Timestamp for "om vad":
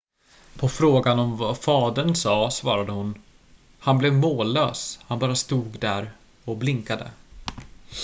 1.19-1.57